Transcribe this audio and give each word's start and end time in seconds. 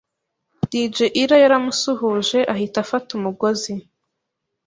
Dj 0.71 0.97
ira 1.23 1.37
yaramusuhuje, 1.43 2.39
ahita 2.53 2.77
afata 2.85 3.09
umugozi 3.19 3.73